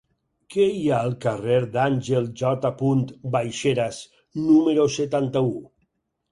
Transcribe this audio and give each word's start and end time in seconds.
Què 0.53 0.63
hi 0.77 0.87
ha 0.93 1.01
al 1.07 1.13
carrer 1.25 1.57
d'Àngel 1.75 2.31
J. 2.41 2.73
Baixeras 3.37 4.03
número 4.49 4.91
setanta-u? 4.99 5.57